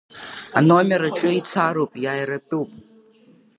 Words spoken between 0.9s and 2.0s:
аҿы ицароуп,